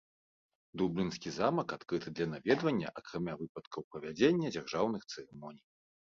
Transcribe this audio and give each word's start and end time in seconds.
Дублінскі 0.81 1.29
замак 1.33 1.73
адкрыты 1.75 2.13
для 2.19 2.25
наведвання, 2.31 2.93
акрамя 3.01 3.35
выпадкаў 3.41 3.81
правядзення 3.97 4.47
дзяржаўных 4.55 5.05
цырымоній. 5.11 5.63